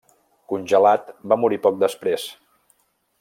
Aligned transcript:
Congelat, 0.53 1.11
va 1.33 1.39
morir 1.43 1.59
poc 1.69 1.77
després. 1.85 2.27